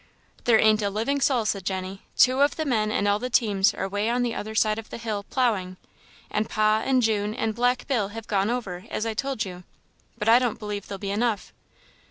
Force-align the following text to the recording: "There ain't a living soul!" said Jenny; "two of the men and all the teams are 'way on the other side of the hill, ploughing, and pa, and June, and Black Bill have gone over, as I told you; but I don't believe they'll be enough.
"There 0.45 0.57
ain't 0.59 0.81
a 0.81 0.89
living 0.89 1.21
soul!" 1.21 1.45
said 1.45 1.63
Jenny; 1.63 2.01
"two 2.17 2.41
of 2.41 2.55
the 2.55 2.65
men 2.65 2.91
and 2.91 3.07
all 3.07 3.19
the 3.19 3.29
teams 3.29 3.71
are 3.75 3.87
'way 3.87 4.09
on 4.09 4.23
the 4.23 4.33
other 4.33 4.55
side 4.55 4.79
of 4.79 4.89
the 4.89 4.97
hill, 4.97 5.21
ploughing, 5.29 5.77
and 6.31 6.49
pa, 6.49 6.81
and 6.83 7.03
June, 7.03 7.35
and 7.35 7.53
Black 7.53 7.85
Bill 7.85 8.07
have 8.07 8.25
gone 8.27 8.49
over, 8.49 8.85
as 8.89 9.05
I 9.05 9.13
told 9.13 9.45
you; 9.45 9.63
but 10.17 10.27
I 10.27 10.39
don't 10.39 10.57
believe 10.57 10.87
they'll 10.87 10.97
be 10.97 11.11
enough. 11.11 11.53